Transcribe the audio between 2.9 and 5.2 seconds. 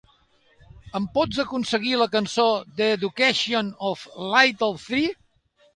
Education of Little Tree"?